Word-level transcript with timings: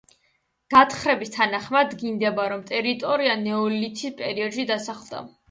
გათხრების 0.73 1.31
თანახმად, 1.35 1.91
დგინდება, 1.91 2.47
რომ 2.55 2.65
ტერიტორია 2.73 3.37
ნეოლითის 3.45 4.19
პერიოდში 4.25 4.69
დასახლდა. 4.75 5.25